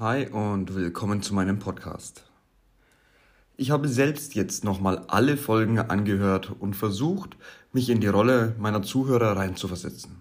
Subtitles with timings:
[0.00, 2.22] Hi und willkommen zu meinem Podcast.
[3.56, 7.36] Ich habe selbst jetzt nochmal alle Folgen angehört und versucht,
[7.72, 10.12] mich in die Rolle meiner Zuhörer reinzuversetzen.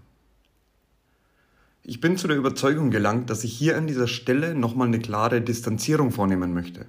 [1.83, 5.41] Ich bin zu der Überzeugung gelangt, dass ich hier an dieser Stelle nochmal eine klare
[5.41, 6.87] Distanzierung vornehmen möchte.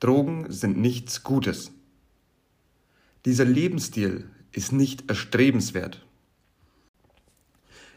[0.00, 1.70] Drogen sind nichts Gutes.
[3.26, 6.05] Dieser Lebensstil ist nicht erstrebenswert.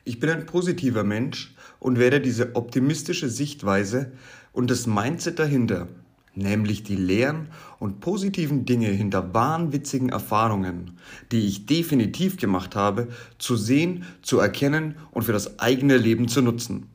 [0.09, 4.11] Ich bin ein positiver Mensch und werde diese optimistische Sichtweise
[4.53, 5.87] und das Mindset dahinter,
[6.33, 10.97] nämlich die leeren und positiven Dinge hinter wahnwitzigen Erfahrungen,
[11.31, 16.41] die ich definitiv gemacht habe, zu sehen, zu erkennen und für das eigene Leben zu
[16.41, 16.87] nutzen.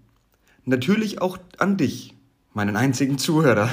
[0.65, 2.17] Natürlich auch an dich,
[2.53, 3.71] meinen einzigen Zuhörer,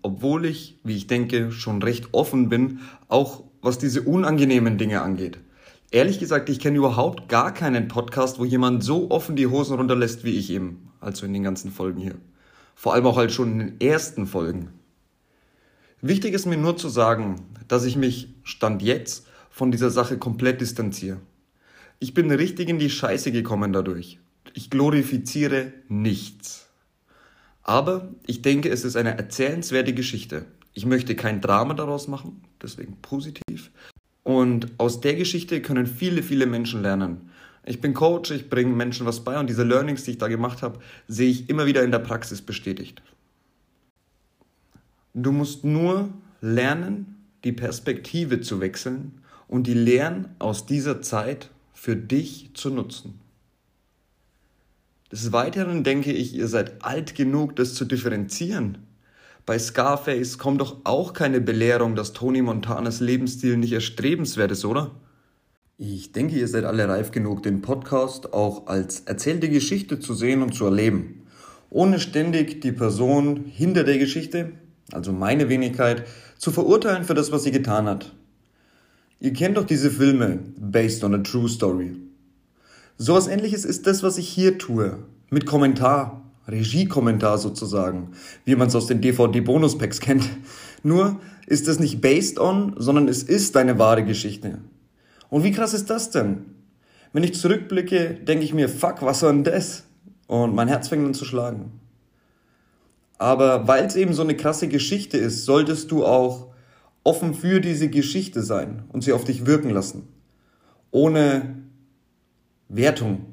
[0.00, 5.38] obwohl ich, wie ich denke, schon recht offen bin, auch was diese unangenehmen Dinge angeht.
[5.94, 10.24] Ehrlich gesagt, ich kenne überhaupt gar keinen Podcast, wo jemand so offen die Hosen runterlässt
[10.24, 10.90] wie ich eben.
[11.00, 12.16] Also in den ganzen Folgen hier.
[12.74, 14.72] Vor allem auch halt schon in den ersten Folgen.
[16.00, 20.60] Wichtig ist mir nur zu sagen, dass ich mich Stand jetzt von dieser Sache komplett
[20.60, 21.20] distanziere.
[22.00, 24.18] Ich bin richtig in die Scheiße gekommen dadurch.
[24.52, 26.66] Ich glorifiziere nichts.
[27.62, 30.46] Aber ich denke, es ist eine erzählenswerte Geschichte.
[30.72, 33.70] Ich möchte kein Drama daraus machen, deswegen positiv,
[34.24, 37.30] und aus der Geschichte können viele, viele Menschen lernen.
[37.64, 40.62] Ich bin Coach, ich bringe Menschen was bei und diese Learnings, die ich da gemacht
[40.62, 43.02] habe, sehe ich immer wieder in der Praxis bestätigt.
[45.14, 46.08] Du musst nur
[46.40, 49.12] lernen, die Perspektive zu wechseln
[49.46, 53.20] und die Lehren aus dieser Zeit für dich zu nutzen.
[55.12, 58.78] Des Weiteren denke ich, ihr seid alt genug, das zu differenzieren.
[59.46, 64.92] Bei Scarface kommt doch auch keine Belehrung, dass Tony Montanas Lebensstil nicht erstrebenswert ist, oder?
[65.76, 70.40] Ich denke, ihr seid alle reif genug, den Podcast auch als erzählte Geschichte zu sehen
[70.40, 71.26] und zu erleben.
[71.68, 74.52] Ohne ständig die Person hinter der Geschichte,
[74.92, 76.06] also meine Wenigkeit,
[76.38, 78.14] zu verurteilen für das, was sie getan hat.
[79.20, 81.96] Ihr kennt doch diese Filme, based on a true story.
[82.96, 84.98] Sowas ähnliches ist das, was ich hier tue.
[85.28, 88.12] Mit Kommentar, Regiekommentar sozusagen,
[88.44, 90.28] wie man es aus den DVD-Bonus-Packs kennt.
[90.82, 94.58] Nur ist es nicht based on, sondern es ist eine wahre Geschichte.
[95.30, 96.44] Und wie krass ist das denn?
[97.12, 99.84] Wenn ich zurückblicke, denke ich mir, fuck, was war denn das?
[100.26, 101.80] Und mein Herz fängt an zu schlagen.
[103.18, 106.48] Aber weil es eben so eine krasse Geschichte ist, solltest du auch
[107.04, 110.08] offen für diese Geschichte sein und sie auf dich wirken lassen.
[110.90, 111.62] Ohne
[112.68, 113.26] Wertung.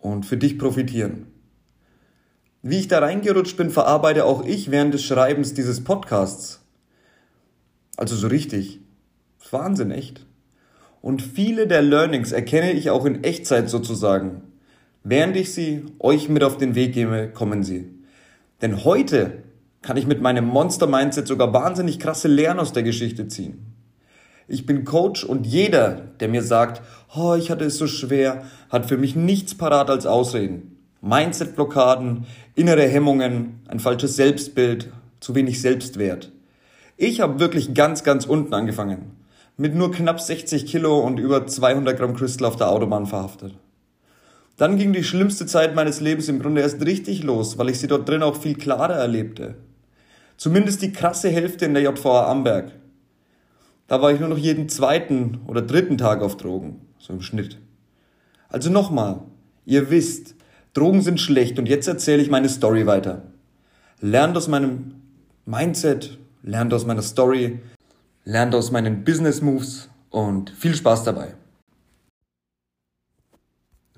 [0.00, 1.26] Und für dich profitieren.
[2.68, 6.60] Wie ich da reingerutscht bin, verarbeite auch ich während des Schreibens dieses Podcasts.
[7.96, 8.80] Also so richtig.
[9.52, 10.26] Wahnsinn, echt.
[11.00, 14.42] Und viele der Learnings erkenne ich auch in Echtzeit sozusagen.
[15.04, 17.88] Während ich sie euch mit auf den Weg gebe, kommen sie.
[18.62, 19.44] Denn heute
[19.80, 23.76] kann ich mit meinem Monster-Mindset sogar wahnsinnig krasse Lehren aus der Geschichte ziehen.
[24.48, 26.82] Ich bin Coach und jeder, der mir sagt,
[27.14, 30.75] oh, ich hatte es so schwer, hat für mich nichts parat als Ausreden.
[31.00, 34.90] Mindset-Blockaden, innere Hemmungen, ein falsches Selbstbild,
[35.20, 36.32] zu wenig Selbstwert.
[36.96, 39.12] Ich habe wirklich ganz, ganz unten angefangen.
[39.56, 43.54] Mit nur knapp 60 Kilo und über 200 Gramm Crystal auf der Autobahn verhaftet.
[44.56, 47.88] Dann ging die schlimmste Zeit meines Lebens im Grunde erst richtig los, weil ich sie
[47.88, 49.56] dort drin auch viel klarer erlebte.
[50.38, 52.72] Zumindest die krasse Hälfte in der JVA Amberg.
[53.86, 57.58] Da war ich nur noch jeden zweiten oder dritten Tag auf Drogen, so im Schnitt.
[58.48, 59.22] Also nochmal,
[59.64, 60.35] ihr wisst,
[60.76, 63.22] Drogen sind schlecht und jetzt erzähle ich meine Story weiter.
[64.00, 64.96] Lernt aus meinem
[65.46, 67.60] Mindset, lernt aus meiner Story,
[68.24, 71.34] lernt aus meinen Business Moves und viel Spaß dabei.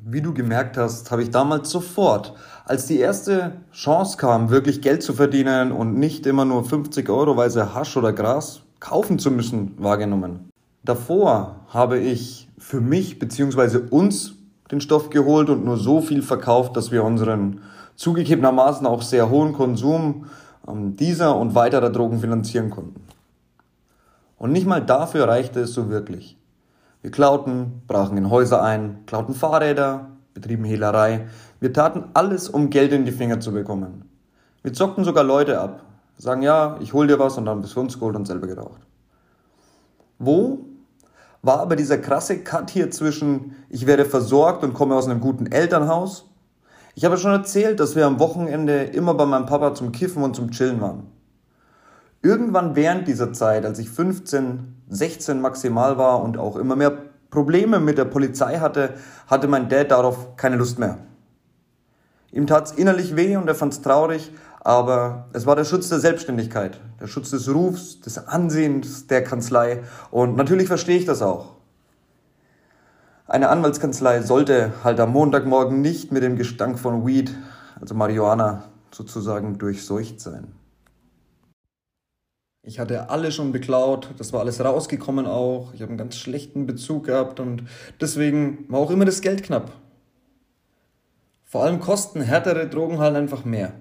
[0.01, 2.35] Wie du gemerkt hast, habe ich damals sofort,
[2.65, 7.37] als die erste Chance kam, wirklich Geld zu verdienen und nicht immer nur 50 Euro
[7.37, 10.49] weise Hasch oder Gras kaufen zu müssen, wahrgenommen.
[10.85, 13.79] Davor habe ich für mich bzw.
[13.91, 14.38] uns
[14.71, 17.61] den Stoff geholt und nur so viel verkauft, dass wir unseren
[17.97, 20.27] zugegebenermaßen auch sehr hohen Konsum
[20.67, 23.03] ähm, dieser und weiterer Drogen finanzieren konnten.
[24.39, 26.37] Und nicht mal dafür reichte es so wirklich.
[27.03, 31.27] Wir klauten, brachen in Häuser ein, klauten Fahrräder, betrieben Hehlerei.
[31.61, 34.05] Wir taten alles, um Geld in die Finger zu bekommen.
[34.63, 35.83] Wir zockten sogar Leute ab,
[36.17, 38.81] sagen ja, ich hol dir was und dann bist du uns geholt und selber geraucht.
[40.19, 40.68] Wo
[41.49, 45.47] war aber dieser krasse Cut hier zwischen, ich werde versorgt und komme aus einem guten
[45.47, 46.29] Elternhaus.
[46.95, 50.37] Ich habe schon erzählt, dass wir am Wochenende immer bei meinem Papa zum Kiffen und
[50.37, 51.07] zum Chillen waren.
[52.21, 56.93] Irgendwann während dieser Zeit, als ich 15, 16 maximal war und auch immer mehr
[57.31, 58.97] Probleme mit der Polizei hatte,
[59.27, 60.99] hatte mein Dad darauf keine Lust mehr.
[62.31, 64.33] Ihm tat's innerlich weh und er fand's traurig,
[64.69, 69.83] aber es war der Schutz der Selbstständigkeit, der Schutz des Rufs, des Ansehens der Kanzlei
[70.11, 71.55] und natürlich verstehe ich das auch.
[73.27, 77.35] Eine Anwaltskanzlei sollte halt am Montagmorgen nicht mit dem Gestank von Weed,
[77.81, 80.53] also Marihuana, sozusagen durchseucht sein.
[82.61, 85.73] Ich hatte alle schon beklaut, das war alles rausgekommen auch.
[85.73, 87.63] Ich habe einen ganz schlechten Bezug gehabt und
[88.03, 89.73] deswegen war auch immer das Geld knapp.
[91.45, 93.73] Vor allem kosten härtere Drogen halt einfach mehr.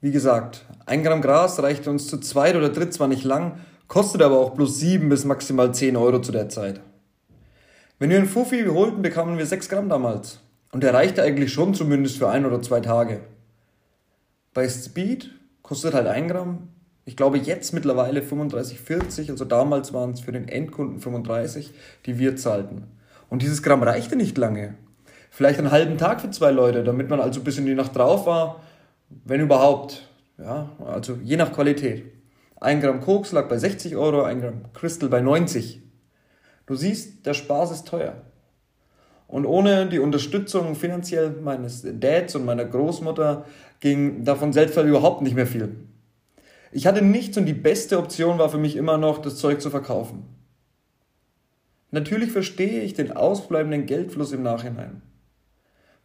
[0.00, 3.58] Wie gesagt, ein Gramm Gras reichte uns zu zweit oder dritt zwar nicht lang,
[3.88, 6.80] kostet aber auch bloß sieben bis maximal zehn Euro zu der Zeit.
[7.98, 10.38] Wenn wir einen Fuffi holten, bekamen wir sechs Gramm damals.
[10.70, 13.22] Und der reichte eigentlich schon zumindest für ein oder zwei Tage.
[14.54, 16.68] Bei Speed kostet halt ein Gramm.
[17.04, 21.72] Ich glaube jetzt mittlerweile 35,40, also damals waren es für den Endkunden 35,
[22.06, 22.84] die wir zahlten.
[23.28, 24.74] Und dieses Gramm reichte nicht lange.
[25.30, 28.26] Vielleicht einen halben Tag für zwei Leute, damit man also bis in die Nacht drauf
[28.26, 28.62] war,
[29.08, 30.08] wenn überhaupt.
[30.38, 32.04] Ja, also je nach Qualität.
[32.60, 35.82] Ein Gramm Koks lag bei 60 Euro, ein Gramm Crystal bei 90.
[36.66, 38.22] Du siehst, der Spaß ist teuer.
[39.26, 43.44] Und ohne die Unterstützung finanziell meines Dads und meiner Großmutter
[43.80, 45.76] ging davon selbst überhaupt nicht mehr viel.
[46.72, 49.70] Ich hatte nichts und die beste Option war für mich immer noch, das Zeug zu
[49.70, 50.24] verkaufen.
[51.90, 55.02] Natürlich verstehe ich den ausbleibenden Geldfluss im Nachhinein.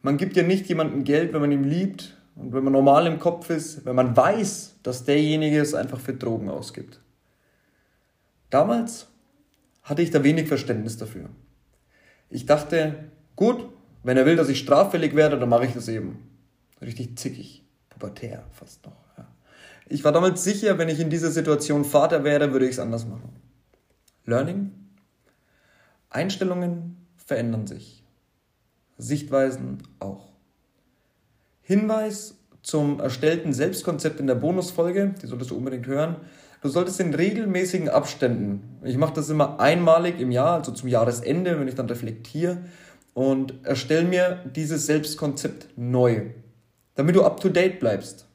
[0.01, 3.19] Man gibt ja nicht jemandem Geld, wenn man ihn liebt und wenn man normal im
[3.19, 6.99] Kopf ist, wenn man weiß, dass derjenige es einfach für Drogen ausgibt.
[8.49, 9.07] Damals
[9.83, 11.29] hatte ich da wenig Verständnis dafür.
[12.29, 13.69] Ich dachte, gut,
[14.03, 16.29] wenn er will, dass ich straffällig werde, dann mache ich das eben.
[16.81, 18.97] Richtig zickig, pubertär fast noch.
[19.17, 19.27] Ja.
[19.87, 23.05] Ich war damals sicher, wenn ich in dieser Situation Vater wäre, würde ich es anders
[23.05, 23.29] machen.
[24.25, 24.71] Learning?
[26.09, 28.03] Einstellungen verändern sich.
[28.97, 30.32] Sichtweisen auch.
[31.65, 36.17] Hinweis zum erstellten Selbstkonzept in der Bonusfolge, die solltest du unbedingt hören.
[36.61, 41.59] Du solltest in regelmäßigen Abständen, ich mache das immer einmalig im Jahr, also zum Jahresende,
[41.59, 42.59] wenn ich dann reflektiere,
[43.13, 46.31] und erstell mir dieses Selbstkonzept neu,
[46.95, 48.27] damit du up-to-date bleibst.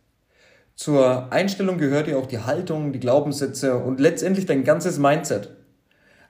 [0.75, 5.51] Zur Einstellung gehört ja auch die Haltung, die Glaubenssätze und letztendlich dein ganzes Mindset.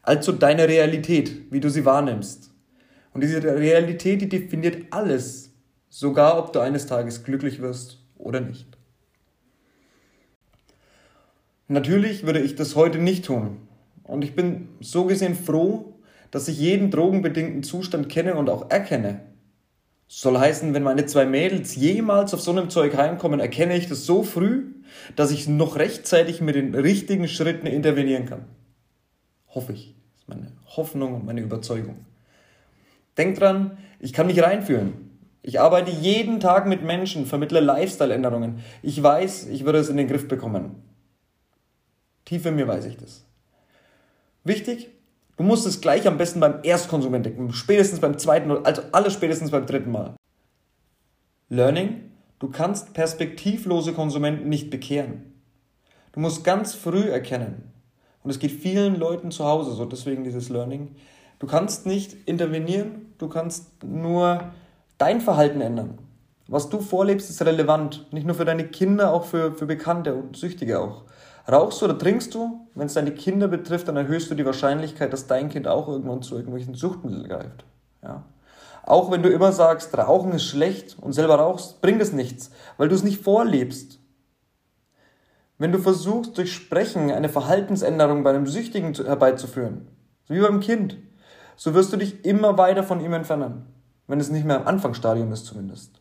[0.02, 2.50] Also deine Realität, wie du sie wahrnimmst.
[3.12, 5.47] Und diese Realität, die definiert alles,
[5.90, 8.66] sogar ob du eines Tages glücklich wirst oder nicht.
[11.68, 13.58] Natürlich würde ich das heute nicht tun.
[14.04, 15.94] Und ich bin so gesehen froh,
[16.30, 19.20] dass ich jeden drogenbedingten Zustand kenne und auch erkenne.
[20.08, 24.06] Soll heißen, wenn meine zwei Mädels jemals auf so einem Zeug heimkommen, erkenne ich das
[24.06, 24.72] so früh,
[25.16, 28.46] dass ich noch rechtzeitig mit den richtigen Schritten intervenieren kann.
[29.54, 29.94] Hoffe ich.
[30.14, 32.06] Das ist meine Hoffnung und meine Überzeugung.
[33.18, 35.07] Denk dran, ich kann mich reinfühlen.
[35.42, 38.62] Ich arbeite jeden Tag mit Menschen, vermittle Lifestyle-Änderungen.
[38.82, 40.82] Ich weiß, ich würde es in den Griff bekommen.
[42.24, 43.24] Tief in mir weiß ich das.
[44.44, 44.90] Wichtig,
[45.36, 49.50] du musst es gleich am besten beim Erstkonsum entdecken, spätestens beim zweiten, also alles spätestens
[49.50, 50.14] beim dritten Mal.
[51.48, 55.40] Learning, du kannst perspektivlose Konsumenten nicht bekehren.
[56.12, 57.72] Du musst ganz früh erkennen,
[58.22, 60.94] und es geht vielen Leuten zu Hause so, deswegen dieses Learning,
[61.38, 64.52] du kannst nicht intervenieren, du kannst nur
[64.98, 65.98] dein Verhalten ändern.
[66.48, 70.36] Was du vorlebst, ist relevant, nicht nur für deine Kinder, auch für, für Bekannte und
[70.36, 71.04] Süchtige auch.
[71.50, 72.66] Rauchst du oder trinkst du?
[72.74, 76.22] Wenn es deine Kinder betrifft, dann erhöhst du die Wahrscheinlichkeit, dass dein Kind auch irgendwann
[76.22, 77.64] zu irgendwelchen Suchtmitteln greift.
[78.02, 78.24] Ja?
[78.82, 82.88] Auch wenn du immer sagst, Rauchen ist schlecht und selber rauchst, bringt es nichts, weil
[82.88, 83.98] du es nicht vorlebst.
[85.58, 89.88] Wenn du versuchst, durch Sprechen eine Verhaltensänderung bei einem Süchtigen herbeizuführen,
[90.28, 90.96] wie beim Kind,
[91.56, 93.66] so wirst du dich immer weiter von ihm entfernen,
[94.08, 96.00] wenn es nicht mehr am Anfangsstadium ist zumindest.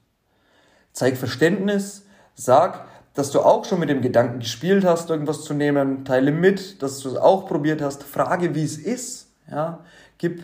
[0.93, 6.05] Zeig Verständnis, sag, dass du auch schon mit dem Gedanken gespielt hast, irgendwas zu nehmen,
[6.05, 9.83] teile mit, dass du es auch probiert hast, frage, wie es ist, ja,
[10.17, 10.43] gib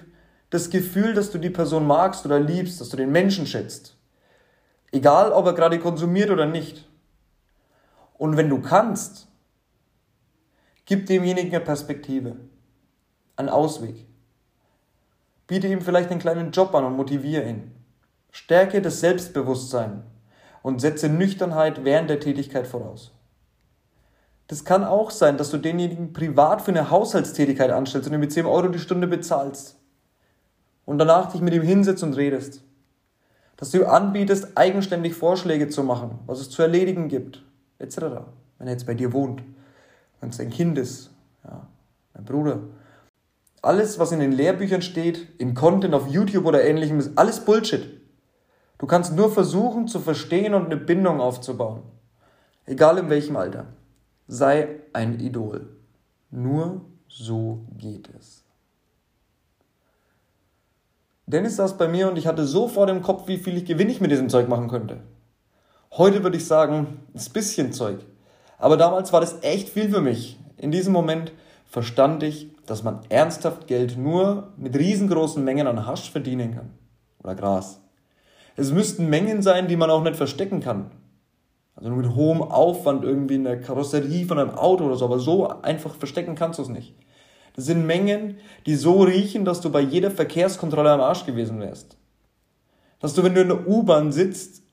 [0.50, 3.96] das Gefühl, dass du die Person magst oder liebst, dass du den Menschen schätzt.
[4.92, 6.88] Egal, ob er gerade konsumiert oder nicht.
[8.14, 9.28] Und wenn du kannst,
[10.86, 12.36] gib demjenigen eine Perspektive,
[13.36, 14.06] einen Ausweg.
[15.48, 17.72] Biete ihm vielleicht einen kleinen Job an und motiviere ihn.
[18.32, 20.04] Stärke das Selbstbewusstsein
[20.62, 23.12] und setze Nüchternheit während der Tätigkeit voraus.
[24.48, 28.32] Das kann auch sein, dass du denjenigen privat für eine Haushaltstätigkeit anstellst und ihm mit
[28.32, 29.80] 10 Euro die Stunde bezahlst.
[30.86, 32.62] Und danach dich mit ihm hinsetzt und redest.
[33.58, 37.44] Dass du anbietest, eigenständig Vorschläge zu machen, was es zu erledigen gibt,
[37.80, 37.98] etc.
[38.58, 39.44] Wenn er jetzt bei dir wohnt,
[40.20, 41.12] wenn es dein Kind ist,
[41.44, 41.68] ja,
[42.14, 42.60] dein Bruder.
[43.64, 48.02] Alles, was in den Lehrbüchern steht, in Content auf YouTube oder ähnlichem, ist alles Bullshit.
[48.78, 51.84] Du kannst nur versuchen zu verstehen und eine Bindung aufzubauen.
[52.66, 53.68] Egal in welchem Alter.
[54.28, 55.70] Sei ein Idol.
[56.30, 58.44] Nur so geht es.
[61.26, 63.90] Dennis saß bei mir und ich hatte so vor dem Kopf, wie viel ich Gewinn
[63.90, 65.00] ich mit diesem Zeug machen könnte.
[65.94, 68.00] Heute würde ich sagen, das bisschen Zeug.
[68.58, 70.38] Aber damals war das echt viel für mich.
[70.58, 71.32] In diesem Moment
[71.66, 76.72] verstand ich, dass man ernsthaft Geld nur mit riesengroßen Mengen an Hasch verdienen kann.
[77.24, 77.82] Oder Gras.
[78.56, 80.92] Es müssten Mengen sein, die man auch nicht verstecken kann.
[81.76, 85.20] Also nur mit hohem Aufwand irgendwie in der Karosserie von einem Auto oder so, aber
[85.20, 86.96] so einfach verstecken kannst du es nicht.
[87.56, 91.98] Das sind Mengen, die so riechen, dass du bei jeder Verkehrskontrolle am Arsch gewesen wärst.
[93.00, 94.64] Dass du, wenn du in der U-Bahn sitzt,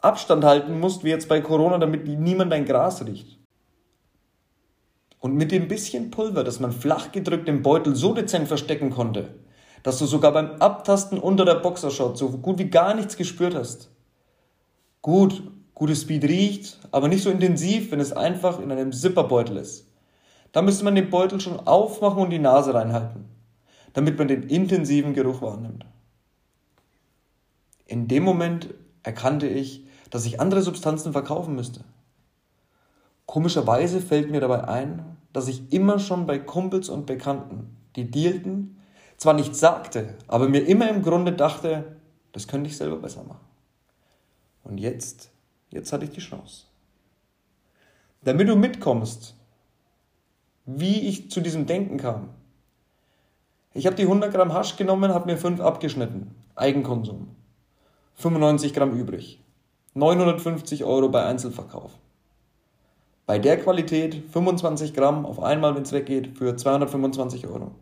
[0.00, 3.39] Abstand halten musst, wie jetzt bei Corona, damit niemand dein Gras riecht.
[5.20, 9.34] Und mit dem bisschen Pulver, das man flach gedrückt im Beutel so dezent verstecken konnte,
[9.82, 13.90] dass du sogar beim Abtasten unter der Boxershot so gut wie gar nichts gespürt hast.
[15.02, 15.42] Gut,
[15.74, 19.86] gutes Speed riecht, aber nicht so intensiv, wenn es einfach in einem Zipperbeutel ist.
[20.52, 23.26] Da müsste man den Beutel schon aufmachen und die Nase reinhalten,
[23.92, 25.84] damit man den intensiven Geruch wahrnimmt.
[27.86, 28.72] In dem Moment
[29.02, 31.84] erkannte ich, dass ich andere Substanzen verkaufen müsste.
[33.26, 38.76] Komischerweise fällt mir dabei ein, dass ich immer schon bei Kumpels und Bekannten, die dealten,
[39.16, 41.96] zwar nicht sagte, aber mir immer im Grunde dachte,
[42.32, 43.44] das könnte ich selber besser machen.
[44.64, 45.30] Und jetzt,
[45.70, 46.64] jetzt hatte ich die Chance.
[48.22, 49.34] Damit du mitkommst,
[50.66, 52.30] wie ich zu diesem Denken kam.
[53.72, 56.34] Ich habe die 100 Gramm Hasch genommen, habe mir 5 abgeschnitten.
[56.54, 57.28] Eigenkonsum.
[58.16, 59.40] 95 Gramm übrig.
[59.94, 61.92] 950 Euro bei Einzelverkauf.
[63.26, 67.72] Bei der Qualität 25 Gramm auf einmal, wenn es weggeht, für 225 Euro.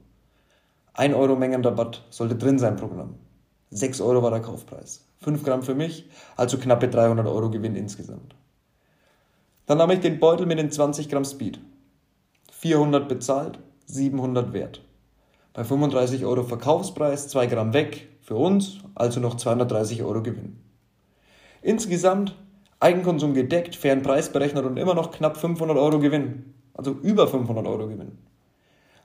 [0.95, 3.15] 1 Euro Mengenrabatt sollte drin sein pro Gramm.
[3.71, 5.07] 6 Euro war der Kaufpreis.
[5.21, 8.35] 5 Gramm für mich, also knappe 300 Euro Gewinn insgesamt.
[9.67, 11.61] Dann nahm ich den Beutel mit den 20 Gramm Speed.
[12.53, 14.83] 400 bezahlt, 700 wert.
[15.53, 20.59] Bei 35 Euro Verkaufspreis, 2 Gramm weg, für uns, also noch 230 Euro Gewinn.
[21.63, 22.37] Insgesamt
[22.81, 26.55] Eigenkonsum gedeckt, fairen Preis berechnet und immer noch knapp 500 Euro Gewinn.
[26.75, 28.19] Also über 500 Euro Gewinn.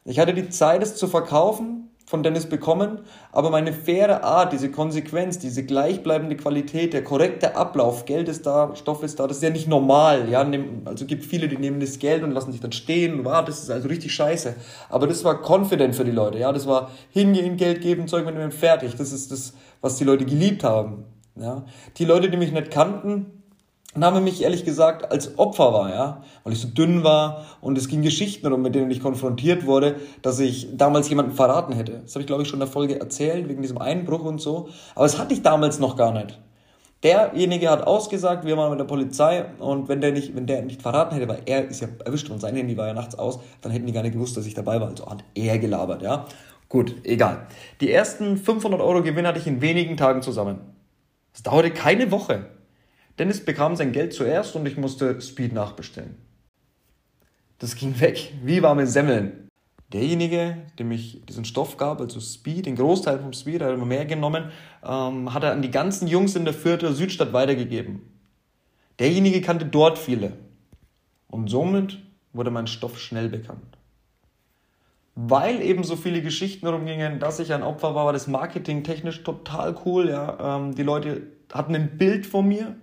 [0.06, 3.00] Ich hatte die Zeit, es zu verkaufen, von Dennis bekommen,
[3.32, 8.76] aber meine faire Art, diese Konsequenz, diese gleichbleibende Qualität, der korrekte Ablauf, Geld ist da,
[8.76, 10.46] Stoff ist da, das ist ja nicht normal, ja,
[10.86, 13.72] also gibt viele, die nehmen das Geld und lassen sich dann stehen, wow, das ist
[13.72, 14.54] also richtig scheiße,
[14.90, 18.52] aber das war confident für die Leute, ja, das war hingehen, Geld geben, Zeug mitnehmen,
[18.52, 21.66] fertig, das ist das, was die Leute geliebt haben, ja.
[21.98, 23.43] Die Leute, die mich nicht kannten,
[23.96, 27.88] Name mich ehrlich gesagt als Opfer war, ja, weil ich so dünn war und es
[27.88, 32.02] ging Geschichten rum, mit denen ich konfrontiert wurde, dass ich damals jemanden verraten hätte.
[32.04, 34.70] Das habe ich, glaube ich, schon in der Folge erzählt, wegen diesem Einbruch und so.
[34.96, 36.40] Aber das hatte ich damals noch gar nicht.
[37.04, 40.82] Derjenige hat ausgesagt, wir waren mit der Polizei und wenn der nicht, wenn der nicht
[40.82, 43.74] verraten hätte, weil er ist ja erwischt und sein Handy war ja nachts aus, dann
[43.74, 44.88] hätten die gar nicht gewusst, dass ich dabei war.
[44.88, 46.26] Also hat er gelabert, ja.
[46.70, 47.46] Gut, egal.
[47.82, 50.62] Die ersten 500 Euro Gewinn hatte ich in wenigen Tagen zusammen.
[51.34, 52.46] Das dauerte keine Woche.
[53.20, 56.16] Dennis bekam sein Geld zuerst und ich musste Speed nachbestellen.
[57.60, 59.48] Das ging weg, wie warme Semmeln.
[59.94, 64.06] Derjenige, dem ich diesen Stoff gab, also Speed, den Großteil vom Speed, hat immer mehr
[64.06, 64.52] genommen,
[64.84, 68.02] ähm, hat er an die ganzen Jungs in der Viertel Südstadt weitergegeben.
[68.98, 70.34] Derjenige kannte dort viele.
[71.28, 72.00] Und somit
[72.34, 73.78] wurde mein Stoff schnell bekannt.
[75.16, 79.24] Weil eben so viele Geschichten rumgingen, dass ich ein Opfer war, war das Marketing technisch
[79.24, 80.10] total cool.
[80.10, 80.58] Ja.
[80.58, 82.76] Ähm, die Leute hatten ein Bild von mir,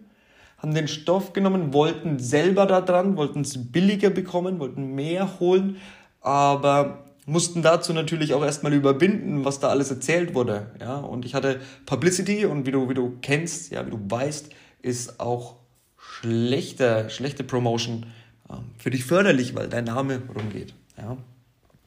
[0.60, 5.78] haben den Stoff genommen, wollten selber da dran, wollten es billiger bekommen, wollten mehr holen,
[6.20, 10.70] aber mussten dazu natürlich auch erstmal überwinden, was da alles erzählt wurde.
[10.80, 10.96] Ja?
[10.98, 14.50] Und ich hatte Publicity und wie du, wie du kennst, ja, wie du weißt,
[14.82, 15.56] ist auch
[15.96, 18.06] schlechte, schlechte Promotion
[18.48, 20.74] äh, für dich förderlich, weil dein Name rumgeht.
[20.98, 21.16] Ja?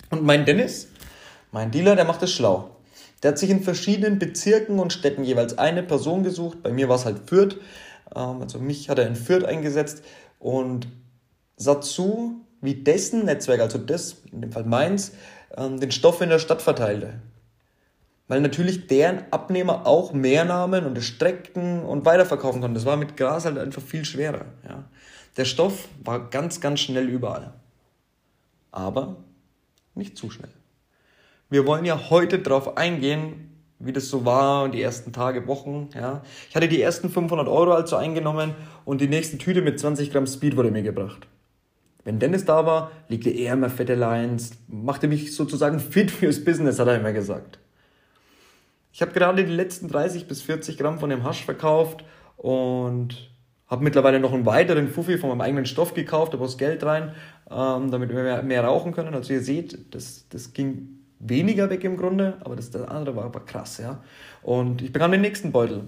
[0.10, 0.88] Und mein Dennis,
[1.52, 2.78] mein Dealer, der macht es schlau.
[3.22, 6.62] Der hat sich in verschiedenen Bezirken und Städten jeweils eine Person gesucht.
[6.62, 7.58] Bei mir war es halt Fürth.
[8.16, 10.04] Ähm, also mich hat er in Fürth eingesetzt
[10.40, 10.88] und
[11.58, 15.14] sah zu, wie dessen Netzwerk, also das, in dem Fall meins,
[15.56, 17.20] ähm, den Stoff in der Stadt verteilte.
[18.28, 22.76] Weil natürlich deren Abnehmer auch mehr nahmen und es streckten und weiterverkaufen konnten.
[22.76, 24.46] Das war mit Gras halt einfach viel schwerer.
[24.68, 24.86] Ja.
[25.36, 27.54] Der Stoff war ganz, ganz schnell überall.
[28.72, 29.18] Aber
[29.94, 30.50] nicht zu schnell.
[31.50, 35.90] Wir wollen ja heute darauf eingehen, wie das so war und die ersten Tage, Wochen.
[35.94, 36.24] Ja.
[36.50, 40.28] Ich hatte die ersten 500 Euro also eingenommen und die nächste Tüte mit 20 Gramm
[40.28, 41.28] Speed wurde mir gebracht.
[42.06, 46.80] Wenn Dennis da war, legte er immer fette Lines, machte mich sozusagen fit fürs Business,
[46.80, 47.60] hat er immer gesagt.
[48.92, 52.04] Ich habe gerade die letzten 30 bis 40 Gramm von dem Hasch verkauft
[52.38, 53.32] und
[53.68, 57.16] habe mittlerweile noch einen weiteren Fuffi von meinem eigenen Stoff gekauft, habe aus Geld rein,
[57.50, 59.16] ähm, damit wir mehr, mehr, rauchen können.
[59.16, 60.93] Also ihr seht, das, das ging
[61.26, 64.02] weniger weg im Grunde, aber das, das andere war aber krass, ja.
[64.42, 65.84] Und ich bekam den nächsten Beutel.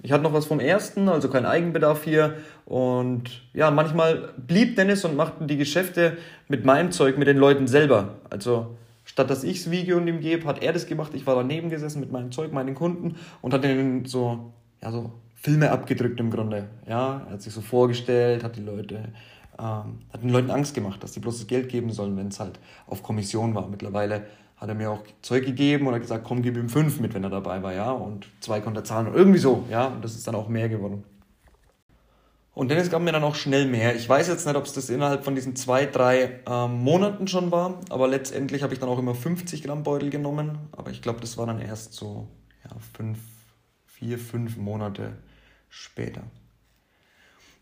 [0.00, 2.36] Ich hatte noch was vom ersten, also kein Eigenbedarf hier.
[2.64, 6.16] Und ja, manchmal blieb Dennis und machten die Geschäfte
[6.46, 8.14] mit meinem Zeug, mit den Leuten selber.
[8.30, 11.12] Also statt dass ich das Video und ihm gebe, hat er das gemacht.
[11.14, 14.52] Ich war daneben gesessen mit meinem Zeug, meinen Kunden und hat ihnen so,
[14.82, 16.68] ja, so Filme abgedrückt im Grunde.
[16.86, 18.96] Ja, er hat sich so vorgestellt, hat die Leute,
[19.58, 22.38] ähm, hat den Leuten Angst gemacht, dass sie bloß das Geld geben sollen, wenn es
[22.38, 23.66] halt auf Kommission war.
[23.68, 24.26] Mittlerweile
[24.58, 27.30] hat er mir auch Zeug gegeben hat gesagt, komm, gib ihm fünf mit, wenn er
[27.30, 30.26] dabei war, ja, und zwei konnte er zahlen und irgendwie so, ja, und das ist
[30.26, 31.04] dann auch mehr geworden.
[32.58, 33.94] Und Dennis gab mir dann auch schnell mehr.
[33.94, 37.52] Ich weiß jetzt nicht, ob es das innerhalb von diesen zwei, drei ähm, Monaten schon
[37.52, 40.58] war, aber letztendlich habe ich dann auch immer 50 Gramm Beutel genommen.
[40.72, 42.26] Aber ich glaube, das war dann erst so
[42.64, 43.20] ja, fünf,
[43.86, 45.12] vier, fünf Monate
[45.68, 46.22] später.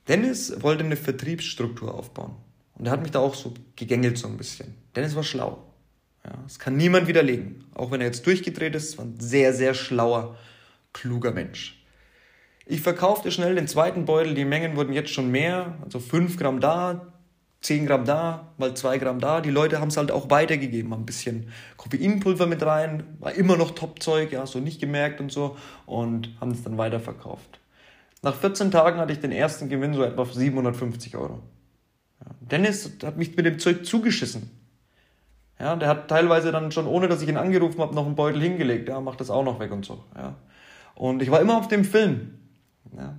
[0.09, 2.35] Dennis wollte eine Vertriebsstruktur aufbauen.
[2.79, 4.75] Und er hat mich da auch so gegängelt so ein bisschen.
[4.95, 5.59] Dennis war schlau.
[6.27, 7.65] Ja, das kann niemand widerlegen.
[7.75, 10.37] Auch wenn er jetzt durchgedreht ist, war ein sehr, sehr schlauer,
[10.93, 11.85] kluger Mensch.
[12.67, 16.59] Ich verkaufte schnell den zweiten Beutel, die Mengen wurden jetzt schon mehr, also 5 Gramm
[16.59, 17.13] da,
[17.61, 19.41] 10 Gramm da, mal 2 Gramm da.
[19.41, 23.57] Die Leute haben es halt auch weitergegeben, haben ein bisschen Koffeinpulver mit rein, war immer
[23.57, 27.61] noch Topzeug, ja, so nicht gemerkt und so und haben es dann weiterverkauft.
[28.23, 31.41] Nach 14 Tagen hatte ich den ersten Gewinn so etwa auf 750 Euro.
[32.41, 34.66] Dennis hat mich mit dem Zeug zugeschissen.
[35.59, 38.43] Ja, der hat teilweise dann schon, ohne dass ich ihn angerufen habe, noch einen Beutel
[38.43, 38.89] hingelegt.
[38.89, 40.05] Ja, macht das auch noch weg und so.
[40.15, 40.35] Ja.
[40.95, 42.39] Und ich war immer auf dem Film.
[42.97, 43.17] Ja.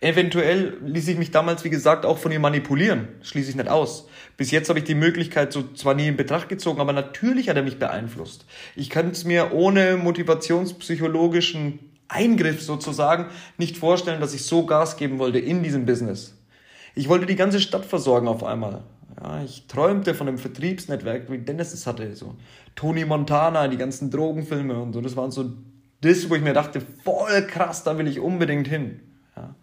[0.00, 3.08] Eventuell ließ ich mich damals, wie gesagt, auch von ihm manipulieren.
[3.22, 4.08] Schließe ich nicht aus.
[4.36, 7.56] Bis jetzt habe ich die Möglichkeit so zwar nie in Betracht gezogen, aber natürlich hat
[7.56, 8.44] er mich beeinflusst.
[8.74, 15.18] Ich kann es mir ohne motivationspsychologischen Eingriff sozusagen nicht vorstellen, dass ich so Gas geben
[15.18, 16.36] wollte in diesem Business.
[16.94, 18.82] Ich wollte die ganze Stadt versorgen auf einmal.
[19.20, 22.14] Ja, ich träumte von einem Vertriebsnetzwerk, wie Dennis es hatte.
[22.14, 22.36] So
[22.74, 25.00] Tony Montana, die ganzen Drogenfilme und so.
[25.00, 25.52] Das waren so
[26.02, 29.00] das, wo ich mir dachte, voll krass, da will ich unbedingt hin.
[29.34, 29.54] Ja.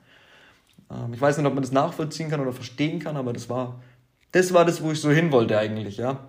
[0.91, 3.81] Ähm, ich weiß nicht, ob man das nachvollziehen kann oder verstehen kann, aber das war
[4.31, 5.97] das, war das wo ich so hin wollte eigentlich.
[5.97, 6.27] Ja.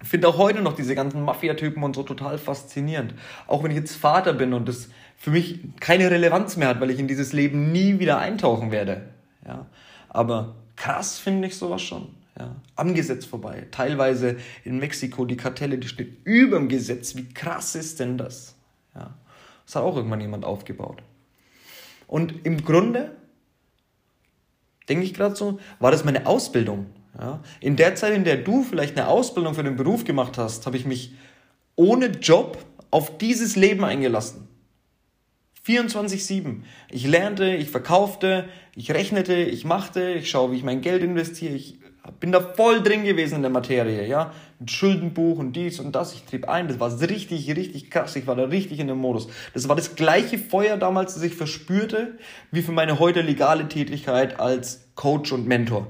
[0.00, 3.14] Ich finde auch heute noch diese ganzen Mafia-Typen und so total faszinierend.
[3.48, 6.90] Auch wenn ich jetzt Vater bin und das für mich keine Relevanz mehr hat, weil
[6.90, 9.08] ich in dieses Leben nie wieder eintauchen werde.
[9.44, 9.66] Ja.
[10.08, 13.66] Aber krass finde ich sowas schon ja, am Gesetz vorbei.
[13.70, 17.14] Teilweise in Mexiko die Kartelle, die stehen über dem Gesetz.
[17.14, 18.56] Wie krass ist denn das?
[18.94, 19.14] Ja,
[19.64, 21.02] das hat auch irgendwann jemand aufgebaut.
[22.06, 23.16] Und im Grunde,
[24.88, 26.86] denke ich gerade so, war das meine Ausbildung.
[27.18, 27.40] Ja?
[27.60, 30.76] In der Zeit, in der du vielleicht eine Ausbildung für den Beruf gemacht hast, habe
[30.76, 31.14] ich mich
[31.76, 32.58] ohne Job
[32.90, 34.48] auf dieses Leben eingelassen.
[35.66, 36.60] 24-7.
[36.90, 41.54] Ich lernte, ich verkaufte, ich rechnete, ich machte, ich schaue, wie ich mein Geld investiere,
[41.54, 41.78] ich
[42.20, 44.32] bin da voll drin gewesen in der Materie, ja.
[44.58, 46.14] Mit Schuldenbuch und dies und das.
[46.14, 46.68] Ich trieb ein.
[46.68, 48.14] Das war richtig, richtig krass.
[48.16, 49.28] Ich war da richtig in dem Modus.
[49.52, 52.18] Das war das gleiche Feuer damals, das ich verspürte,
[52.50, 55.86] wie für meine heute legale Tätigkeit als Coach und Mentor.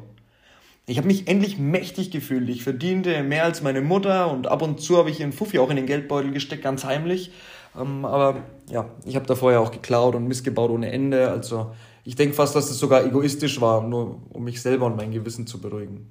[0.86, 2.48] Ich habe mich endlich mächtig gefühlt.
[2.48, 5.70] Ich verdiente mehr als meine Mutter und ab und zu habe ich ihren Fuffi auch
[5.70, 7.32] in den Geldbeutel gesteckt, ganz heimlich.
[7.78, 11.30] Ähm, aber ja, ich habe da vorher auch geklaut und missgebaut ohne Ende.
[11.30, 11.72] Also
[12.04, 15.46] ich denke fast, dass es sogar egoistisch war, nur um mich selber und mein Gewissen
[15.46, 16.06] zu beruhigen.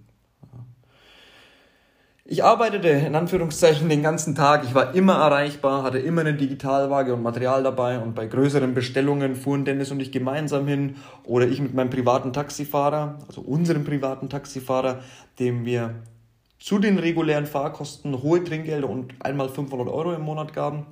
[2.26, 4.64] Ich arbeitete in Anführungszeichen den ganzen Tag.
[4.64, 9.36] Ich war immer erreichbar, hatte immer eine Digitalwaage und Material dabei und bei größeren Bestellungen
[9.36, 14.30] fuhren Dennis und ich gemeinsam hin oder ich mit meinem privaten Taxifahrer, also unserem privaten
[14.30, 15.02] Taxifahrer,
[15.38, 15.96] dem wir
[16.60, 20.86] zu den regulären Fahrkosten hohe Trinkgelder und einmal 500 Euro im Monat gaben,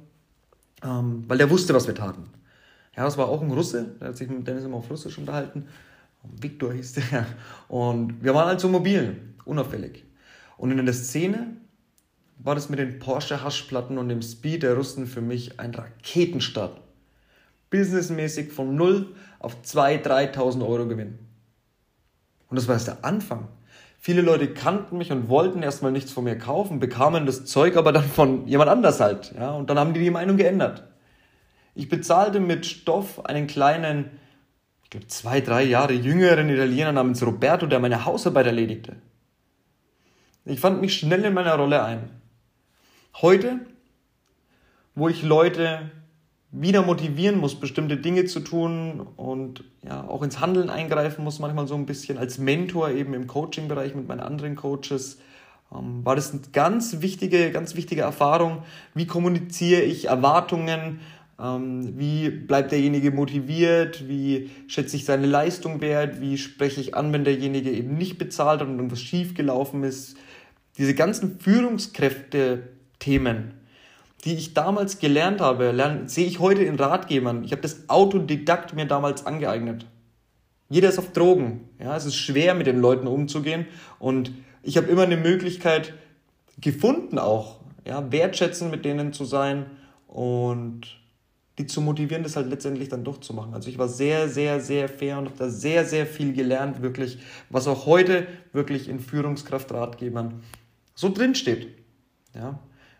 [0.83, 2.25] ähm, weil der wusste, was wir taten.
[2.95, 5.67] Ja, das war auch ein Russe, der hat sich mit Dennis immer auf Russisch unterhalten.
[6.23, 7.25] Viktor hieß der.
[7.67, 10.03] Und wir waren also mobil, unauffällig.
[10.57, 11.57] Und in der Szene
[12.37, 16.81] war das mit den Porsche-Haschplatten und dem Speed der Russen für mich ein Raketenstart.
[17.69, 21.19] Businessmäßig von 0 auf 2.000, 3.000 Euro Gewinn.
[22.49, 23.47] Und das war erst der Anfang.
[23.97, 27.91] Viele Leute kannten mich und wollten erstmal nichts von mir kaufen, bekamen das Zeug aber
[27.91, 29.33] dann von jemand anders halt.
[29.37, 29.51] Ja?
[29.51, 30.90] Und dann haben die die Meinung geändert.
[31.73, 34.11] Ich bezahlte mit Stoff einen kleinen,
[34.83, 38.97] ich glaube zwei, drei Jahre jüngeren Italiener namens Roberto, der meine Hausarbeit erledigte.
[40.45, 42.09] Ich fand mich schnell in meiner Rolle ein.
[43.21, 43.59] Heute,
[44.95, 45.91] wo ich Leute
[46.51, 51.67] wieder motivieren muss, bestimmte Dinge zu tun und ja, auch ins Handeln eingreifen muss, manchmal
[51.67, 55.19] so ein bisschen als Mentor eben im Coaching-Bereich mit meinen anderen Coaches,
[55.73, 58.63] ähm, war das eine ganz wichtige, ganz wichtige Erfahrung.
[58.93, 60.99] Wie kommuniziere ich Erwartungen,
[61.43, 64.07] wie bleibt derjenige motiviert?
[64.07, 66.21] Wie schätze ich seine Leistung wert?
[66.21, 70.17] Wie spreche ich an, wenn derjenige eben nicht bezahlt hat und irgendwas schiefgelaufen ist?
[70.77, 73.55] Diese ganzen Führungskräfte-Themen,
[74.23, 77.43] die ich damals gelernt habe, lerne, sehe ich heute in Ratgebern.
[77.43, 79.87] Ich habe das Autodidakt mir damals angeeignet.
[80.69, 81.69] Jeder ist auf Drogen.
[81.79, 83.65] Ja, es ist schwer, mit den Leuten umzugehen.
[83.97, 85.95] Und ich habe immer eine Möglichkeit
[86.59, 89.65] gefunden, auch ja, wertschätzend mit denen zu sein
[90.07, 91.01] und
[91.57, 93.53] die zu motivieren, das halt letztendlich dann doch zu machen.
[93.53, 97.19] Also ich war sehr, sehr, sehr fair und habe da sehr, sehr viel gelernt, wirklich,
[97.49, 100.41] was auch heute wirklich in Führungskraftratgebern
[100.95, 101.67] so drin steht.
[102.33, 102.59] Ja.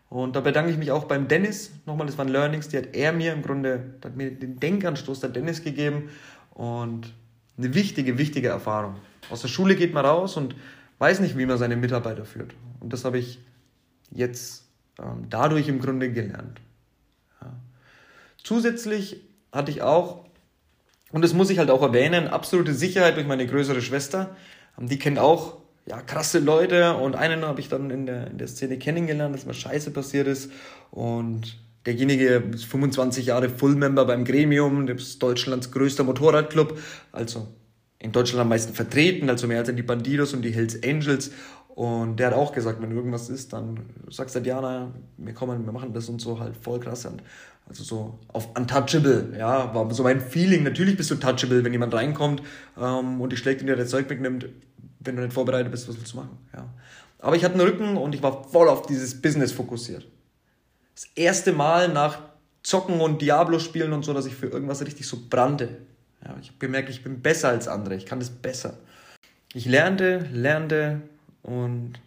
[0.09, 1.71] Und da bedanke ich mich auch beim Dennis.
[1.85, 5.29] Nochmal, das waren Learnings, die hat er mir im Grunde, hat mir den Denkanstoß der
[5.29, 6.09] Dennis gegeben
[6.53, 7.13] und
[7.57, 8.95] eine wichtige, wichtige Erfahrung.
[9.29, 10.55] Aus der Schule geht man raus und
[10.97, 12.53] weiß nicht, wie man seine Mitarbeiter führt.
[12.81, 13.39] Und das habe ich
[14.11, 14.65] jetzt
[14.99, 16.59] ähm, dadurch im Grunde gelernt.
[18.43, 20.25] Zusätzlich hatte ich auch,
[21.12, 24.36] und das muss ich halt auch erwähnen, absolute Sicherheit durch meine größere Schwester.
[24.80, 28.38] Ähm, die kennt auch ja, krasse Leute und einen habe ich dann in der, in
[28.38, 30.51] der Szene kennengelernt, dass mal Scheiße passiert ist.
[30.91, 36.80] Und derjenige ist 25 Jahre Full-Member beim Gremium, das ist Deutschlands größter Motorradclub,
[37.12, 37.47] also
[37.97, 41.32] in Deutschland am meisten vertreten, also mehr als die Bandidos und die Hells Angels.
[41.81, 45.73] Und der hat auch gesagt, wenn irgendwas ist, dann sagst du Diana, wir kommen, wir
[45.73, 47.07] machen das und so halt voll krass.
[47.07, 47.23] Und
[47.67, 50.61] also so auf untouchable, ja, war so mein Feeling.
[50.61, 52.43] Natürlich bist du touchable, wenn jemand reinkommt
[52.79, 54.45] ähm, und dich schlägt und dir das Zeug wegnimmt,
[54.99, 56.71] wenn du nicht vorbereitet bist, was willst du machen, ja.
[57.17, 60.05] Aber ich hatte einen Rücken und ich war voll auf dieses Business fokussiert.
[60.93, 62.19] Das erste Mal nach
[62.61, 65.79] Zocken und Diablo spielen und so, dass ich für irgendwas richtig so brannte.
[66.23, 68.77] Ja, ich habe gemerkt, ich bin besser als andere, ich kann das besser.
[69.55, 71.01] Ich lernte, lernte
[71.43, 71.99] und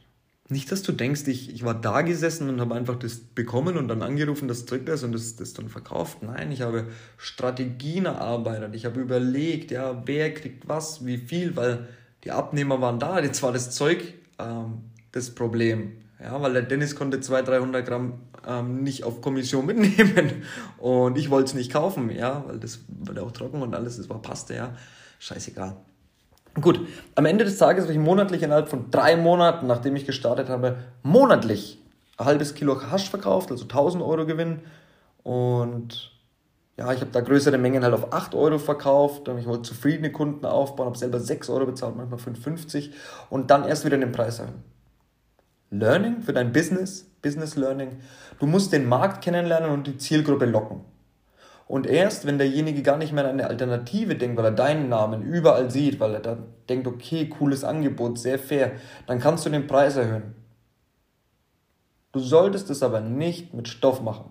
[0.49, 3.89] nicht, dass du denkst, ich, ich war da gesessen und habe einfach das bekommen und
[3.89, 6.23] dann angerufen, das drückt das und das, das dann verkauft.
[6.23, 8.75] Nein, ich habe Strategien erarbeitet.
[8.75, 11.89] Ich habe überlegt, ja, wer kriegt was, wie viel, weil
[12.25, 13.19] die Abnehmer waren da.
[13.21, 15.93] Jetzt war das Zeug ähm, das Problem.
[16.21, 20.43] Ja, weil der Dennis konnte 200, 300 Gramm ähm, nicht auf Kommission mitnehmen
[20.79, 24.09] und ich wollte es nicht kaufen, ja, weil das war auch trocken und alles, das
[24.09, 24.77] war Paste, ja.
[25.19, 25.77] Scheißegal.
[26.61, 26.81] Gut,
[27.17, 30.77] am Ende des Tages habe ich monatlich innerhalb von drei Monaten, nachdem ich gestartet habe,
[31.03, 31.83] monatlich
[32.17, 34.61] ein halbes Kilo Hasch verkauft, also 1000 Euro Gewinn.
[35.25, 36.13] Und
[36.77, 39.29] ja, ich habe da größere Mengen halt auf 8 Euro verkauft.
[39.39, 42.91] Ich wollte zufriedene Kunden aufbauen, habe selber 6 Euro bezahlt, manchmal 5,50
[43.31, 44.63] und dann erst wieder den Preis erhöhen.
[45.71, 47.99] Learning für dein Business, Business Learning.
[48.39, 50.83] Du musst den Markt kennenlernen und die Zielgruppe locken.
[51.67, 55.23] Und erst, wenn derjenige gar nicht mehr an eine Alternative denkt, weil er deinen Namen
[55.23, 56.37] überall sieht, weil er da
[56.69, 58.73] denkt, okay, cooles Angebot, sehr fair,
[59.07, 60.35] dann kannst du den Preis erhöhen.
[62.13, 64.27] Du solltest es aber nicht mit Stoff machen,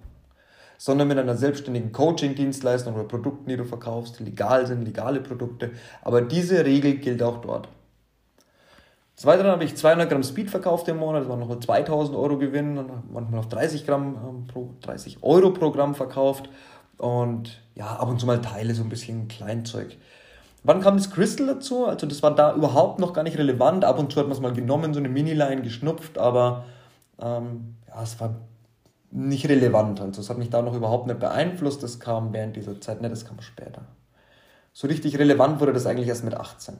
[0.77, 5.71] sondern mit einer selbstständigen Coaching-Dienstleistung oder Produkten, die du verkaufst, die legal sind, legale Produkte.
[6.01, 7.67] Aber diese Regel gilt auch dort.
[9.21, 12.83] Weiteren habe ich 200 Gramm Speed verkauft im Monat, das waren noch 2000 Euro Gewinn,
[13.09, 16.49] manchmal auf 30 Gramm ähm, pro, 30 Euro pro Gramm verkauft
[16.97, 19.97] und ja, ab und zu mal Teile, so ein bisschen Kleinzeug.
[20.63, 21.85] Wann kam das Crystal dazu?
[21.85, 23.83] Also das war da überhaupt noch gar nicht relevant.
[23.83, 26.65] Ab und zu hat man es mal genommen, so eine Mini-Line geschnupft, aber
[27.21, 28.35] ähm, ja, es war
[29.11, 29.99] nicht relevant.
[29.99, 31.83] Also es hat mich da noch überhaupt nicht beeinflusst.
[31.83, 33.81] Das kam während dieser Zeit, ne, das kam später.
[34.71, 36.75] So richtig relevant wurde das eigentlich erst mit 18.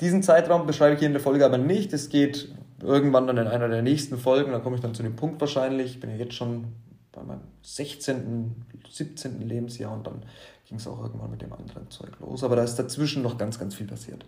[0.00, 1.92] Diesen Zeitraum beschreibe ich hier in der Folge aber nicht.
[1.92, 5.16] Es geht irgendwann dann in einer der nächsten Folgen, da komme ich dann zu dem
[5.16, 5.92] Punkt wahrscheinlich.
[5.92, 6.72] Ich bin ja jetzt schon
[7.16, 8.54] bei meinem 16.,
[8.88, 9.40] 17.
[9.40, 10.22] Lebensjahr und dann
[10.68, 12.44] ging es auch irgendwann mit dem anderen Zeug los.
[12.44, 14.24] Aber da ist dazwischen noch ganz, ganz viel passiert.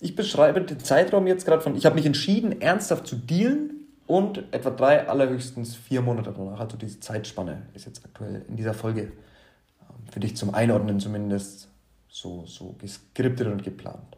[0.00, 4.42] Ich beschreibe den Zeitraum jetzt gerade von, ich habe mich entschieden, ernsthaft zu dealen und
[4.52, 6.60] etwa drei, allerhöchstens vier Monate danach.
[6.60, 11.68] Also diese Zeitspanne ist jetzt aktuell in dieser Folge ähm, für dich zum Einordnen zumindest
[12.08, 14.16] so, so geskriptet und geplant.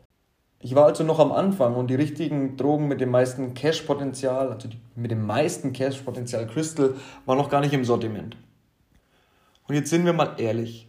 [0.66, 4.66] Ich war also noch am Anfang und die richtigen Drogen mit dem meisten Cash-Potenzial, also
[4.66, 8.36] die, mit dem meisten Cash-Potenzial Crystal, waren noch gar nicht im Sortiment.
[9.68, 10.88] Und jetzt sind wir mal ehrlich.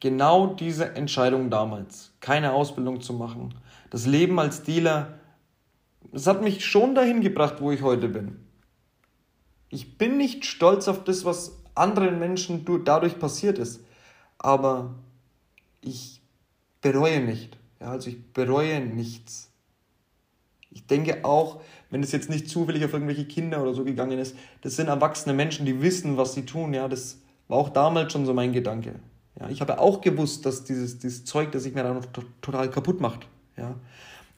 [0.00, 3.52] Genau diese Entscheidung damals, keine Ausbildung zu machen,
[3.90, 5.18] das Leben als Dealer,
[6.12, 8.38] das hat mich schon dahin gebracht, wo ich heute bin.
[9.68, 13.84] Ich bin nicht stolz auf das, was anderen Menschen dadurch passiert ist,
[14.38, 14.94] aber
[15.82, 16.22] ich
[16.80, 17.59] bereue nicht.
[17.80, 19.50] Ja, also ich bereue nichts.
[20.70, 24.36] Ich denke auch, wenn es jetzt nicht zufällig auf irgendwelche Kinder oder so gegangen ist,
[24.62, 26.72] das sind erwachsene Menschen, die wissen, was sie tun.
[26.74, 28.94] Ja, das war auch damals schon so mein Gedanke.
[29.40, 32.00] Ja, ich habe auch gewusst, dass dieses, dieses Zeug, das sich mir dann
[32.40, 33.26] total kaputt macht.
[33.56, 33.74] Ja,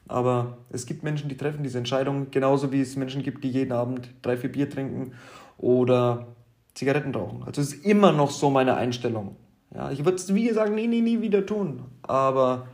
[0.07, 3.71] aber es gibt Menschen, die treffen diese Entscheidung, genauso wie es Menschen gibt, die jeden
[3.71, 5.13] Abend drei, vier Bier trinken
[5.57, 6.27] oder
[6.73, 7.43] Zigaretten rauchen.
[7.43, 9.35] Also es ist immer noch so meine Einstellung.
[9.73, 11.83] Ja, ich würde es, wie gesagt, nie, nie, nie wieder tun.
[12.01, 12.67] Aber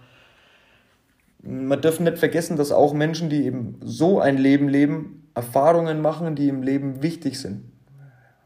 [1.42, 6.36] man darf nicht vergessen, dass auch Menschen, die eben so ein Leben leben, Erfahrungen machen,
[6.36, 7.64] die im Leben wichtig sind.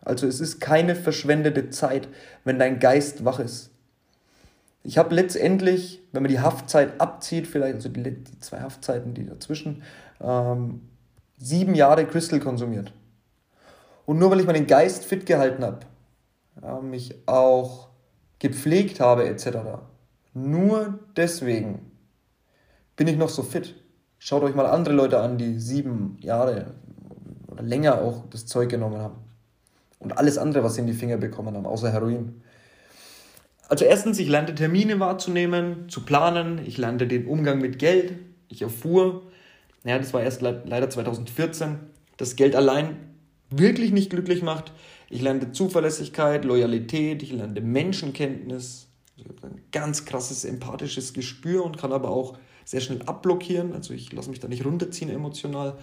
[0.01, 2.07] Also es ist keine verschwendete Zeit,
[2.43, 3.71] wenn dein Geist wach ist.
[4.83, 9.25] Ich habe letztendlich, wenn man die Haftzeit abzieht, vielleicht also die, die zwei Haftzeiten, die
[9.25, 9.81] dazwischen,
[10.21, 10.81] ähm,
[11.37, 12.93] sieben Jahre Crystal konsumiert.
[14.05, 15.79] Und nur weil ich meinen Geist fit gehalten habe,
[16.61, 17.89] ja, mich auch
[18.39, 19.57] gepflegt habe etc.,
[20.33, 21.92] nur deswegen
[22.95, 23.75] bin ich noch so fit.
[24.19, 26.73] Schaut euch mal andere Leute an, die sieben Jahre
[27.47, 29.15] oder länger auch das Zeug genommen haben.
[29.99, 32.41] Und alles andere, was sie in die Finger bekommen haben, außer Heroin.
[33.69, 38.13] Also erstens, ich lernte Termine wahrzunehmen, zu planen, ich lernte den Umgang mit Geld,
[38.49, 39.23] ich erfuhr,
[39.83, 41.79] naja, das war erst leider 2014,
[42.17, 42.97] dass Geld allein
[43.49, 44.71] wirklich nicht glücklich macht.
[45.09, 48.87] Ich lernte Zuverlässigkeit, Loyalität, ich lernte Menschenkenntnis.
[49.15, 53.73] Ich habe ein ganz krasses empathisches Gespür und kann aber auch sehr schnell abblockieren.
[53.73, 55.77] Also ich lasse mich da nicht runterziehen emotional.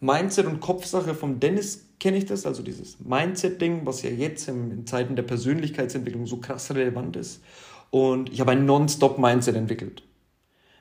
[0.00, 4.86] Mindset und Kopfsache vom Dennis kenne ich das, also dieses Mindset-Ding, was ja jetzt in
[4.86, 7.42] Zeiten der Persönlichkeitsentwicklung so krass relevant ist.
[7.90, 10.02] Und ich habe ein Non-Stop-Mindset entwickelt.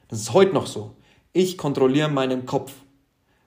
[0.07, 0.95] Das ist heute noch so.
[1.31, 2.73] Ich kontrolliere meinen Kopf.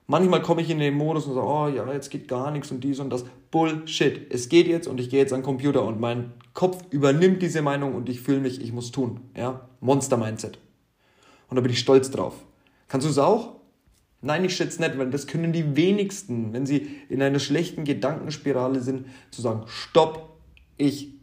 [0.07, 2.83] Manchmal komme ich in den Modus und sage, oh ja, jetzt geht gar nichts und
[2.83, 3.25] dies und das.
[3.51, 4.31] Bullshit.
[4.33, 7.61] Es geht jetzt und ich gehe jetzt an den Computer und mein Kopf übernimmt diese
[7.61, 9.19] Meinung und ich fühle mich, ich muss tun.
[9.35, 9.67] Ja?
[9.81, 10.59] Monster-Mindset.
[11.49, 12.35] Und da bin ich stolz drauf.
[12.87, 13.55] Kannst du es auch?
[14.21, 18.81] Nein, ich schätze nicht, weil das können die wenigsten, wenn sie in einer schlechten Gedankenspirale
[18.81, 20.39] sind, zu sagen, stopp,
[20.77, 21.13] ich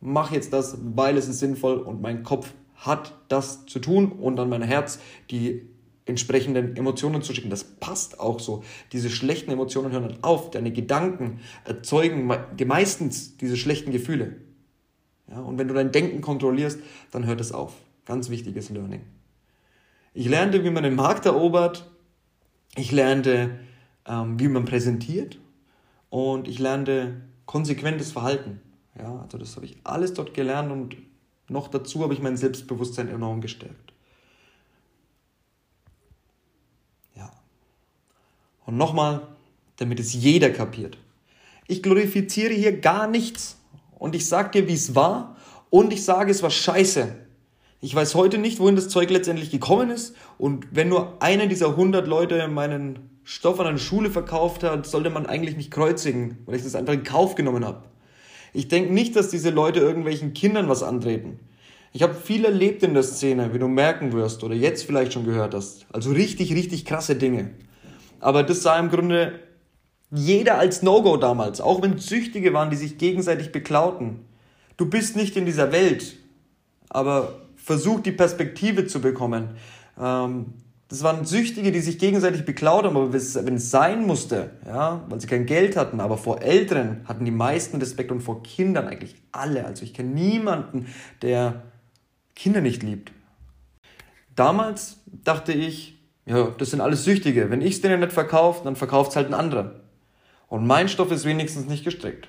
[0.00, 4.36] mache jetzt das, weil es ist sinnvoll und mein Kopf hat das zu tun und
[4.36, 4.98] dann mein Herz
[5.30, 5.68] die
[6.04, 7.50] entsprechenden Emotionen zu schicken.
[7.50, 8.64] Das passt auch so.
[8.90, 10.50] Diese schlechten Emotionen hören dann auf.
[10.50, 12.26] Deine Gedanken erzeugen
[12.66, 14.38] meistens diese schlechten Gefühle.
[15.30, 16.80] Ja, und wenn du dein Denken kontrollierst,
[17.12, 17.74] dann hört es auf.
[18.04, 19.02] Ganz wichtiges Learning.
[20.14, 21.90] Ich lernte, wie man den Markt erobert.
[22.76, 23.58] Ich lernte,
[24.06, 25.38] ähm, wie man präsentiert.
[26.10, 28.60] Und ich lernte konsequentes Verhalten.
[28.98, 30.96] Ja, also das habe ich alles dort gelernt und
[31.48, 33.92] noch dazu habe ich mein Selbstbewusstsein enorm gestärkt.
[37.16, 37.30] Ja.
[38.66, 39.26] Und nochmal,
[39.76, 40.98] damit es jeder kapiert.
[41.66, 43.58] Ich glorifiziere hier gar nichts.
[43.98, 45.36] Und ich sage dir, wie es war.
[45.70, 47.16] Und ich sage, es war scheiße.
[47.84, 50.14] Ich weiß heute nicht, wohin das Zeug letztendlich gekommen ist.
[50.38, 55.10] Und wenn nur einer dieser 100 Leute meinen Stoff an einer Schule verkauft hat, sollte
[55.10, 57.82] man eigentlich mich kreuzigen, weil ich das einfach in Kauf genommen habe.
[58.52, 61.40] Ich denke nicht, dass diese Leute irgendwelchen Kindern was antreten.
[61.92, 65.24] Ich habe viel erlebt in der Szene, wie du merken wirst oder jetzt vielleicht schon
[65.24, 65.86] gehört hast.
[65.92, 67.50] Also richtig, richtig krasse Dinge.
[68.20, 69.40] Aber das sah im Grunde
[70.12, 74.20] jeder als No-Go damals, auch wenn Süchtige waren, die sich gegenseitig beklauten.
[74.76, 76.16] Du bist nicht in dieser Welt,
[76.88, 79.50] aber versucht, die Perspektive zu bekommen.
[79.98, 80.54] Ähm,
[80.88, 85.20] das waren Süchtige, die sich gegenseitig beklaut haben, aber wenn es sein musste, ja, weil
[85.22, 89.14] sie kein Geld hatten, aber vor Älteren hatten die meisten Respekt und vor Kindern eigentlich
[89.32, 89.64] alle.
[89.64, 90.86] Also ich kenne niemanden,
[91.22, 91.62] der
[92.34, 93.10] Kinder nicht liebt.
[94.36, 97.48] Damals dachte ich, ja, das sind alles Süchtige.
[97.48, 99.76] Wenn ich es denen nicht verkaufe, dann verkauft es halt ein anderer.
[100.48, 102.28] Und mein Stoff ist wenigstens nicht gestrickt.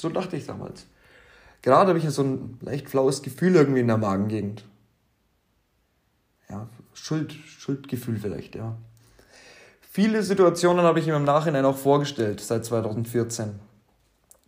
[0.00, 0.86] So dachte ich damals.
[1.62, 4.64] Gerade habe ich so ein leicht flaues Gefühl irgendwie in der Magengegend.
[6.48, 8.76] Ja, Schuld, Schuldgefühl vielleicht, ja.
[9.80, 13.58] Viele Situationen habe ich mir im Nachhinein auch vorgestellt, seit 2014.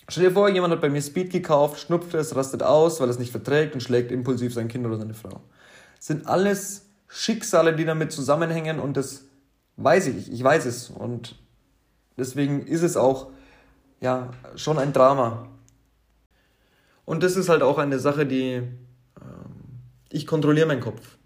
[0.08, 3.18] Stell dir vor, jemand hat bei mir Speed gekauft, schnupft es, rastet aus, weil es
[3.18, 5.40] nicht verträgt und schlägt impulsiv sein Kind oder seine Frau.
[5.96, 9.24] Das sind alles Schicksale, die damit zusammenhängen und das
[9.76, 10.90] weiß ich, ich weiß es.
[10.90, 11.36] Und
[12.16, 13.30] deswegen ist es auch
[14.00, 15.46] ja, schon ein Drama.
[17.10, 18.70] Und das ist halt auch eine Sache, die ähm,
[20.12, 21.16] ich kontrolliere meinen Kopf.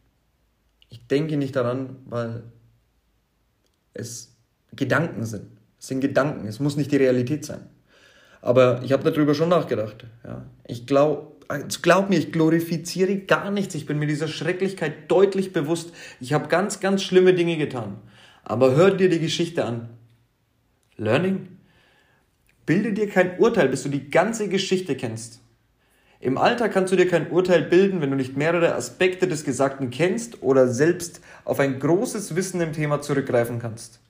[0.88, 2.44] Ich denke nicht daran, weil
[3.92, 4.34] es
[4.74, 5.58] Gedanken sind.
[5.78, 7.66] Es sind Gedanken, es muss nicht die Realität sein.
[8.40, 10.06] Aber ich habe darüber schon nachgedacht.
[10.24, 10.46] Ja.
[10.66, 13.74] Ich glaube, also glaub mir, ich glorifiziere gar nichts.
[13.74, 15.92] Ich bin mir dieser Schrecklichkeit deutlich bewusst.
[16.18, 17.98] Ich habe ganz, ganz schlimme Dinge getan.
[18.42, 19.90] Aber hör dir die Geschichte an.
[20.96, 21.58] Learning?
[22.64, 25.43] Bilde dir kein Urteil, bis du die ganze Geschichte kennst.
[26.24, 29.90] Im Alter kannst du dir kein Urteil bilden, wenn du nicht mehrere Aspekte des Gesagten
[29.90, 34.00] kennst oder selbst auf ein großes Wissen im Thema zurückgreifen kannst.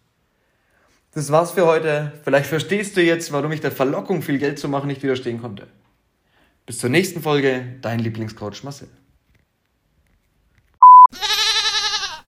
[1.12, 2.12] Das war's für heute.
[2.22, 5.66] Vielleicht verstehst du jetzt, warum ich der Verlockung, viel Geld zu machen, nicht widerstehen konnte.
[6.66, 8.87] Bis zur nächsten Folge, dein Lieblingscoach Marcel.